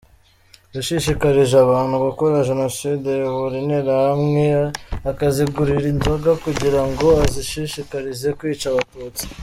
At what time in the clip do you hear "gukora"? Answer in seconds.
2.05-2.45